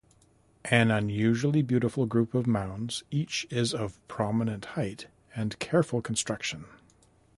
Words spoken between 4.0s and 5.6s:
prominent height and